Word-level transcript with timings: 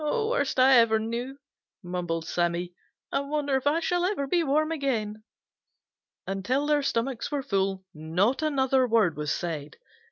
"Worst 0.03 0.59
I 0.59 0.77
ever 0.77 0.97
knew," 0.97 1.37
mumbled 1.83 2.25
Sammy. 2.25 2.73
"I 3.11 3.19
wonder 3.19 3.55
if 3.55 3.67
I 3.67 3.81
ever 3.93 4.23
will 4.23 4.27
be 4.27 4.43
warm 4.43 4.71
again." 4.71 5.21
Until 6.25 6.65
their 6.65 6.81
stomachs 6.81 7.31
were 7.31 7.43
full, 7.43 7.85
not 7.93 8.41
another 8.41 8.87
word 8.87 9.15
was 9.15 9.31
said. 9.31 9.77